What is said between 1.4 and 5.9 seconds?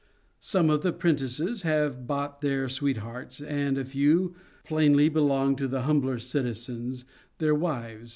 have brought their sweethearts, and a few, plainly belonging to the